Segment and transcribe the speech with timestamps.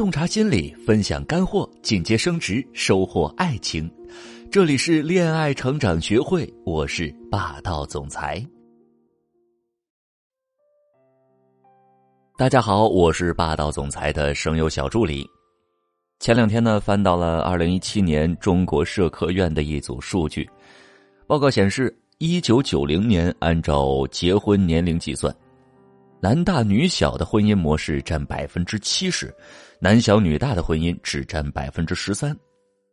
[0.00, 3.86] 洞察心理，分享干货，进阶升职，收获爱情。
[4.50, 8.42] 这里是恋爱成长学会，我是霸道总裁。
[12.38, 15.28] 大家好，我是霸道总裁的声优小助理。
[16.18, 20.48] 前两天呢，翻到了二零一七年中国社科院的一组数据，
[21.26, 25.30] 报告显示，一九九零年按照结婚年龄计算。
[26.22, 29.34] 男大女小的婚姻模式占百分之七十，
[29.78, 32.36] 男小女大的婚姻只占百分之十三，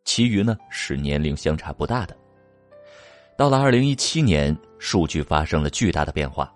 [0.05, 2.16] 其余呢是年龄相差不大的。
[3.38, 6.49] 到了二零一七年，数据发生了巨大的变化，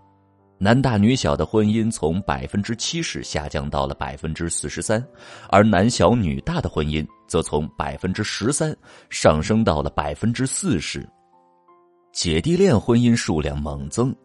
[0.57, 5.05] 男大女小的婚姻从百分之七十下降到了百分之四十三，
[5.49, 8.73] 而男小女大的婚姻则从百分之十三
[9.09, 11.05] 上升到了百分之四十，
[12.13, 14.15] 姐弟恋婚姻数量猛增。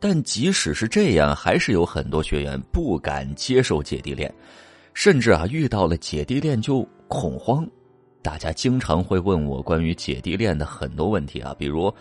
[0.00, 4.32] 但即使是这样，还是有很多学员不敢接受姐弟恋，
[4.94, 7.68] 甚至啊遇到了姐弟恋就恐慌。
[8.22, 11.92] 大家经常会问我关于姐弟恋的很多问题啊，比如，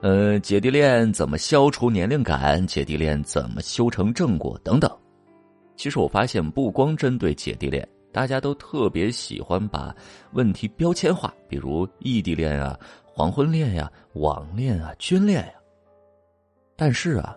[0.00, 2.64] 呃，姐弟恋怎么消除年龄感？
[2.66, 4.58] 姐弟恋怎么修成正果？
[4.62, 4.90] 等等。
[5.76, 9.94] 其实我发现，不光针对姐弟恋，大家都特别喜欢把
[10.32, 15.52] 问题标签化，比如异地恋啊、黄昏恋呀、网恋啊、军恋呀。
[16.76, 17.36] 但是啊，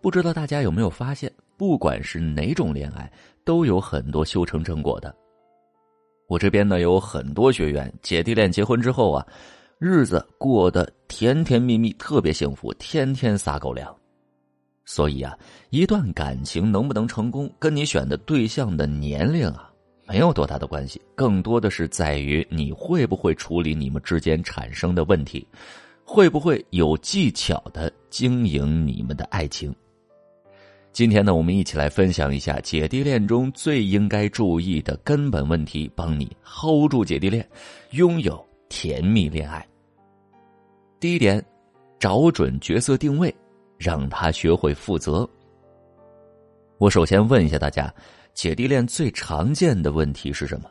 [0.00, 3.10] 不知道大家有没有发现，不管是哪种恋爱，
[3.44, 5.14] 都有很多修成正果的。
[6.26, 9.26] 我这边呢有很多学员，姐弟恋结婚之后啊，
[9.78, 13.94] 日子过得甜甜蜜蜜，特别幸福，天天撒狗粮。
[14.86, 15.36] 所以啊，
[15.70, 19.70] 一段感情能不能成功，跟你选的对象的年龄啊，
[20.06, 25.46] 没有多大的关系，更多的是在于你会不会处理你们之间产生的问题。
[26.04, 29.74] 会不会有技巧的经营你们的爱情？
[30.92, 37.44] 今天呢，我们一起来分享一下姐弟恋中最应该注意的根本问题，帮你 hold 住姐弟恋，
[37.92, 39.66] 拥有甜蜜恋爱。
[41.00, 41.44] 第一点，
[41.98, 43.34] 找准角色定位，
[43.76, 45.28] 让他学会负责。
[46.78, 47.92] 我首先问一下大家，
[48.34, 50.70] 姐弟恋最常见的问题是什么？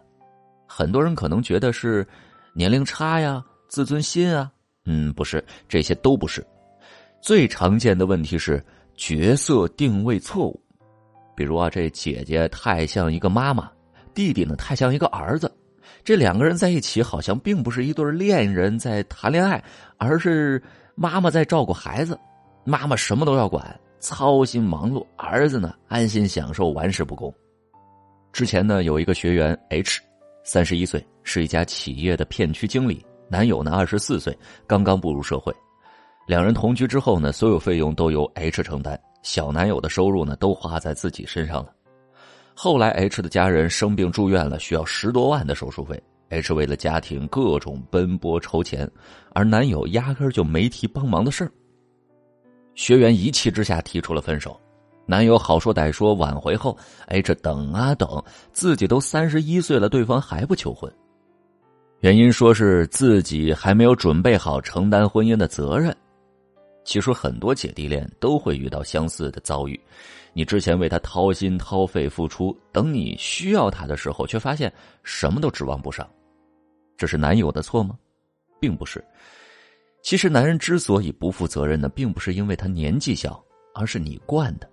[0.68, 2.08] 很多人可能觉得是
[2.54, 4.50] 年龄差呀、自尊心啊。
[4.86, 6.46] 嗯，不是，这些都不是。
[7.22, 8.64] 最常见的问题是
[8.96, 10.62] 角色定位错误，
[11.36, 13.72] 比如啊，这姐姐太像一个妈妈，
[14.14, 15.50] 弟弟呢太像一个儿子，
[16.04, 19.64] 这两个人在一起好像并不是一对恋人在谈恋爱，
[19.98, 20.62] 而是
[20.96, 22.20] 妈妈在照顾孩子，
[22.66, 27.34] 妈妈什么都要管，操心忙碌，儿子呢安心享受，玩世不恭。
[28.34, 30.02] 之前呢，有一个学员 H，
[30.44, 33.06] 三十一岁，是一家企业的片区经理。
[33.34, 35.52] 男友呢，二十四岁，刚刚步入社会。
[36.28, 41.74] 两人同居之后呢，所有费用都由 H 承担，小男友的收入呢，都花在自己身上了。
[42.54, 46.00] 后来 H 的家人生病住院了，需要十多万的手术费
[46.30, 48.88] ，H 为了家庭各种奔波筹钱，
[49.34, 51.52] 而男友压根就没提帮忙的事儿。
[52.76, 54.56] 学员一气之下提出了分手，
[55.08, 56.78] 男友好说歹说挽回后
[57.08, 60.94] ，H 等啊等，自己都三十一岁了，对方还不求婚。
[62.04, 65.96] 原因说是自己还没有准备好承担婚姻的责任。
[66.84, 69.80] 其实很多姐弟恋都会遇到相似的遭遇，
[70.34, 74.70] 你之前为他掏心掏肺付出，等你需要他的时候，却发现
[75.02, 76.06] 什么都指望不上。
[76.98, 77.98] 这是男友的错吗？
[78.60, 79.02] 并不是。
[80.02, 83.42] 其实男人之所以不负责任呢，并不是因为他年纪小，
[83.74, 84.70] 而是你惯的。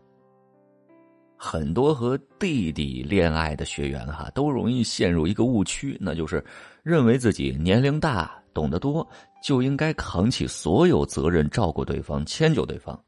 [1.43, 6.45] 很多和弟弟恋爱的学员哈，都容易陷入一个误区，那就是
[6.83, 9.09] 认为自己年龄大、懂得多，
[9.43, 13.03] 就应该扛起所有责任，照顾对方、迁就对方，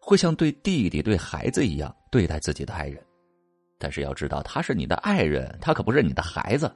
[0.00, 3.00] 会像对弟弟、对孩子一样对待自己的爱人。
[3.78, 6.68] 但是要知道，他是你的爱人，他可不是你的孩子，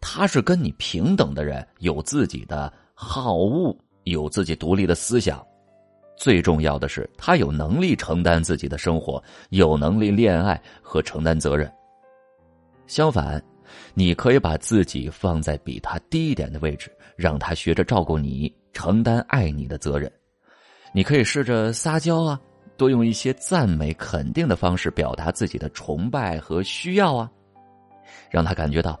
[0.00, 5.44] 他是跟你平等的人，有自己的好恶，有自己独立的思想。
[6.20, 11.72] 最重要的是，他有能力承担自己的生活，有能力恋爱和承担责任。
[12.86, 13.42] 相反，
[13.94, 20.12] 你可以把自己放在比他低一点的位置，让他学着照顾你，承担爱你的责任。
[20.92, 22.38] 你可以试着撒娇啊，
[22.76, 27.30] 多用一些赞美、肯定的方式表达自己的崇拜和需要啊，
[28.30, 29.00] 让他感觉到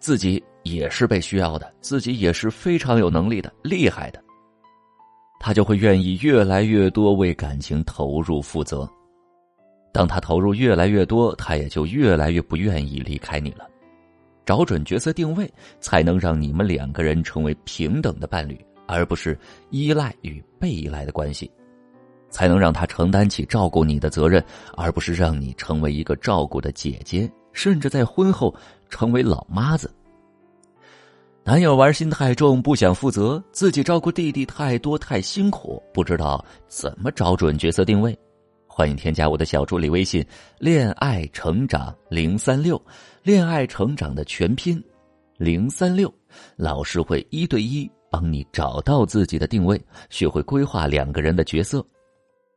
[0.00, 4.20] 自己也是被需要的，自己也是非常有能力的、厉害的。
[5.38, 8.88] 他就会愿意越来越多为感情投入负责，
[9.92, 13.66] 当他投入越来越多，他也就越来越不愿意离开你了。
[14.44, 19.38] 找准角色定位，才能让你们两个人成为平等的伴侣，而不是
[19.70, 21.46] 依赖与被依赖的关系；
[22.30, 24.42] 才能让他承担起照顾你的责任，
[24.74, 28.54] 而不是让你成为一个照顾的姐姐，甚至在婚后
[28.88, 29.94] 成为老妈子。
[31.48, 38.14] 男友玩心太重，不想负责，自己照顾弟弟太多太辛苦，不知道怎么找准角色定位。
[38.66, 40.22] 欢迎添加我的小助理微信
[40.60, 42.78] “恋爱成长零三六”，
[43.24, 44.78] 恋爱成长的全拼
[45.38, 46.12] 零三六，
[46.54, 49.80] 老师会一对一帮你找到自己的定位，
[50.10, 51.82] 学会规划两个人的角色，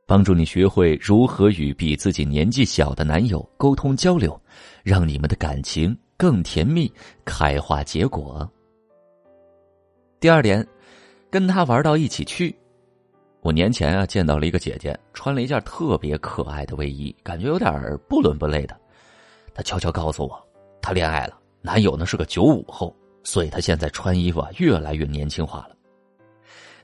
[0.06, 4.38] 帮助你学会如何与比自己年纪小的男友沟通交流，
[4.84, 6.92] 让你们的感情更甜蜜，
[7.24, 8.46] 开花结果。
[10.22, 10.64] 第二点，
[11.32, 12.56] 跟他玩到一起去。
[13.42, 17.74] 我年前啊见到了一个姐姐，穿了一件特别可爱的卫衣，感觉有点
[18.08, 18.80] 不伦不类的。
[19.52, 20.48] 她悄悄告诉我，
[20.80, 25.76] 她恋爱了，男友呢是个九五后，所以她现在穿衣服啊越来越年轻化了。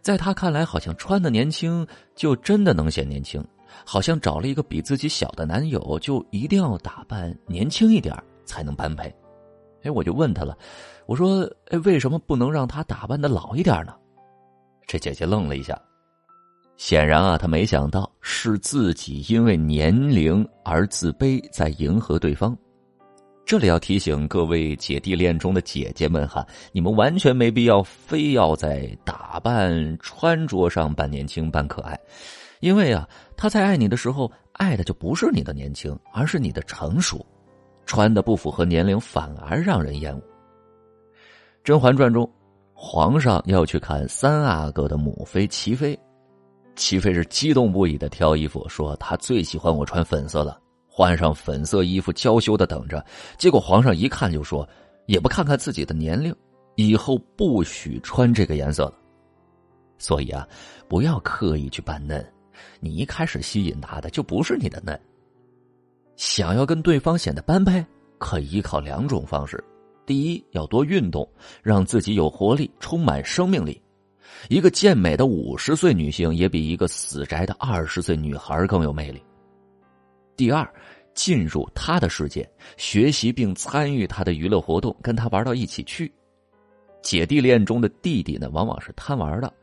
[0.02, 1.86] 在她看来，好像穿的年轻
[2.16, 3.46] 就真的能显年轻，
[3.86, 9.14] 好像找了一个比自己小的男友，就一定要打扮年轻一点才能般配。
[9.84, 10.58] 哎，我就问她了。
[11.08, 13.96] 我说：“哎，为什么不能让他打扮的老一点呢？”
[14.86, 15.82] 这姐姐愣了一下，
[16.76, 22.56] 显然啊，她没想到是自己因为年龄而自卑，在迎合对方。
[23.46, 31.98] 这里要提醒各位姐弟恋中的姐姐们哈，你们完全没必要非要在打扮、穿着上扮年轻、扮可爱，
[32.60, 33.08] 因为啊，
[33.38, 37.26] 他在爱你的时候，爱的就不是你的年轻，而是你的成熟。
[37.86, 40.20] 穿的不符合年龄，反而让人厌恶。
[41.68, 42.26] 《甄嬛传》中，
[42.74, 46.00] 皇上要去看三阿哥的母妃齐妃，
[46.78, 53.06] 齐妃是激动不已的挑衣服，说她最喜欢我穿粉色了，换上粉色衣服娇羞的等着。
[53.38, 54.66] 结果皇上一看就说，
[55.08, 56.34] 也不看看自己的年龄，
[56.76, 58.94] 以后不许穿这个颜色了。
[59.98, 60.48] 所以啊，
[60.88, 62.26] 不要刻意去扮嫩，
[62.80, 64.98] 你一开始吸引他的就不是你的嫩。
[66.16, 67.86] 想要跟对方显得般配，
[68.20, 69.62] 可以依靠两种方式。
[70.08, 71.30] 第一，要多运动，
[71.62, 73.80] 让自己有活力，充满生命力。
[74.48, 79.22] 一个健美的五十岁女性，也比一个死宅的二十岁女孩更有魅力。
[80.38, 80.66] 第二，
[81.14, 86.10] 进入他的世界，学习并参与他的娱乐活动，跟他玩到一起去。
[87.02, 89.54] 姐弟恋中的弟弟呢，往往是贪玩的。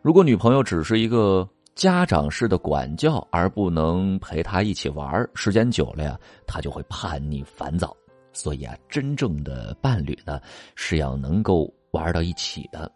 [0.00, 6.16] 如果女朋友只是一个家长式的管教，而不能陪他一起玩，时间久了呀，
[6.46, 7.96] 他就会叛逆烦躁。
[8.38, 10.40] 所以啊，真正的伴侣呢，
[10.76, 12.88] 是要能够玩到一起的，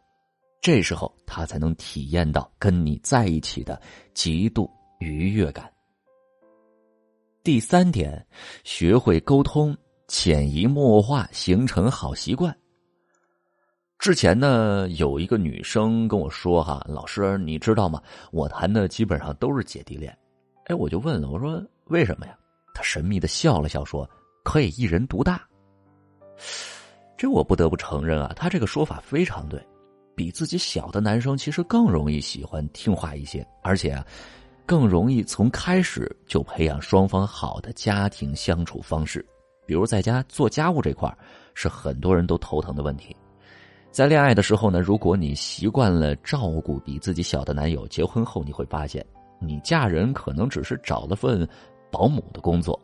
[0.60, 3.82] 这时候他才能体验到跟你在一起的
[4.14, 5.68] 极度愉悦感。
[7.42, 8.24] 第三点，
[8.62, 12.56] 学会沟通，潜移默化形成好习惯。
[13.98, 18.00] 之前呢，有一个女生跟我说：“哈，老师，你知道吗？
[18.30, 20.16] 我谈的基本上都是姐弟恋。”
[20.66, 21.60] 哎，我就问了，我说
[21.90, 22.38] ：“为什么呀？”
[22.72, 24.08] 她神秘的笑了笑说。
[24.42, 25.40] 可以一人独大，
[27.16, 29.60] 这我不得不承认啊，他这个说法非常对。
[30.14, 34.06] 比自己小的男生其实更容易喜欢听话一些，而且啊，
[34.66, 39.24] 更容易从开始就培养双方好的家庭相处方式。
[39.64, 41.10] 比如在家做家务这块
[41.54, 43.16] 是很多人都头疼的问题。
[43.90, 49.04] 在恋爱的时候呢，如果你习惯了照顾比自己小的男友，结婚后你会发现，
[49.38, 51.48] 你嫁人可能只是找了份
[51.90, 52.78] 保姆的工作。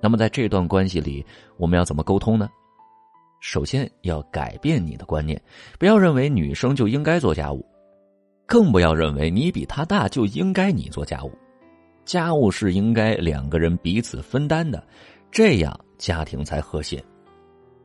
[0.00, 1.24] 那么，在这段关系里，
[1.56, 2.48] 我们要怎么沟通呢？
[3.40, 5.40] 首先要改变你的观念，
[5.78, 7.64] 不要认为女生就应该做家务，
[8.46, 11.32] 更不要认为你比她大就应该你做家务。
[12.04, 14.82] 家务是应该两个人彼此分担的，
[15.30, 17.02] 这样家庭才和谐。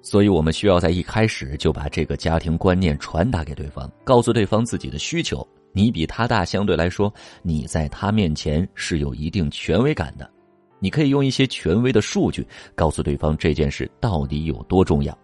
[0.02, 5.46] 所以我们需要在一开始就把这个家庭观念传达给对方，告诉对方自己的需求。
[5.74, 10.30] 你比他大，相对来说，你在他面前是有一定权威感的。
[10.80, 15.18] 你可以用一些权威的数据告诉对方这件事到底有多重要，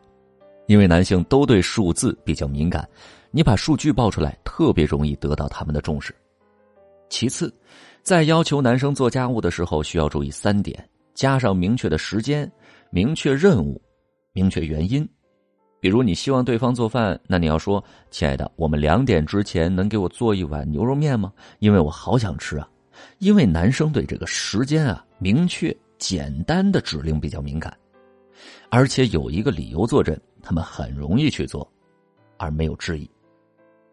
[0.67, 2.87] 因为男性都对数字比较敏感，
[3.31, 6.15] 你把数据报出来特别容易得到他们的重视。
[7.09, 7.53] 其次，
[8.01, 12.49] 在要求男生做家务的时候，需要注意三点：加上明确的时间、
[12.89, 13.81] 明确任务、
[14.33, 15.07] 明确原因。
[15.81, 21.33] 比如你希望对方做饭，那你要说：“亲爱的，我们两点之前能给我做一碗牛肉面吗？
[21.59, 22.69] 因为我好想吃啊。”
[23.19, 27.75] 因为男生对这个时间啊，明确简单的指令比较敏感，
[28.69, 31.69] 而且有一个理由坐镇，他们很容易去做，
[32.37, 33.09] 而没有质疑。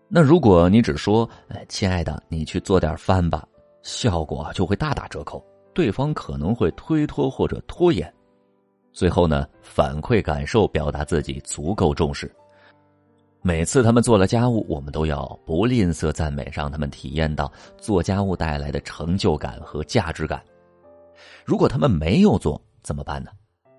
[0.09, 3.47] 那如果你只说“哎，亲爱的，你去做点饭吧”，
[3.83, 8.13] 效果就会大打折扣，对方可能会推脱或者拖延。
[8.91, 12.35] 最后呢，反馈感受，表达自己足够重视。
[13.49, 20.45] 每次他们做了家务，我们都要不吝啬赞美，让他们体验到做家务带来的成就感和价值感。
[21.47, 23.31] 如果他们没有做怎么办呢？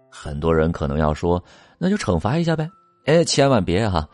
[0.10, 1.40] 很多人可能要说，
[1.78, 2.68] 那就惩罚一下呗。
[3.06, 4.10] 哎，千万别哈，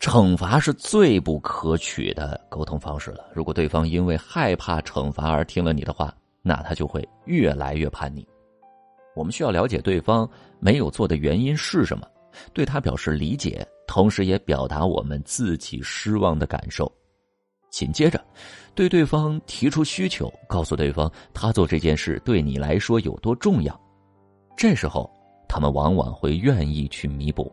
[0.00, 3.26] 惩罚是最不可取的沟通方式了。
[3.34, 8.26] 如果对方因为害怕惩罚而听了你的话，那他就会越来越叛逆。
[9.14, 10.26] 我们需要了解对方
[10.60, 12.06] 没有做的原因是什么，
[12.54, 16.90] 对他表示理解，同时也表达我们自己失望的感受。
[17.70, 18.24] 紧接着，
[18.74, 23.80] 对对方提出需求，告诉对方他做这件事对你来说有多重要。
[24.56, 25.10] 这时候，
[25.48, 27.52] 他们往往会愿意去弥补。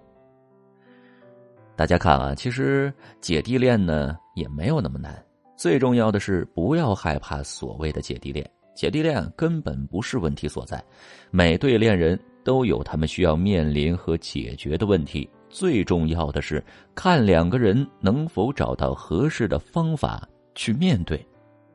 [1.75, 5.19] 大家看啊，其实姐弟恋呢也没有那么难。
[5.57, 10.83] 最重要的是，不要害怕所谓的姐弟恋，姐弟恋根本不是问题所在。
[11.31, 15.27] 每对恋人都有他们需要面临和解决的问题。
[15.51, 16.63] 最重要的是，
[16.95, 21.23] 看两个人能否找到合适的方法去面对，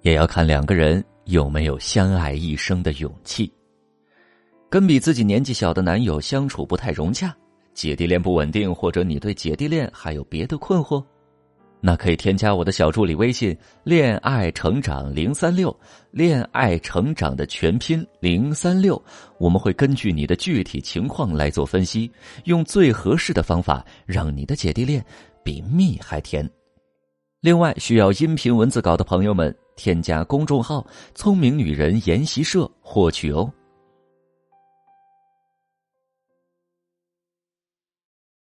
[0.02, 3.52] 也要看两个人有没有相爱一生的勇气。
[4.68, 7.34] 跟比自己年纪小的男友相处不太融洽，
[7.72, 11.04] 姐弟恋不稳定，或者你对姐弟恋还有别的困惑？
[11.86, 15.72] 那可以添加我的小助理微信“恋爱成长零三六”，
[16.10, 19.00] 恋爱成长的全拼零三六，
[19.38, 22.10] 我们会根据你的具体情况来做分析，
[22.42, 25.00] 用最合适的方法让你的姐弟恋
[25.44, 26.50] 比蜜还甜。
[27.40, 33.48] 另外，需要音频文字稿的朋友们，添加公众号“聪明女人研习社”获取哦。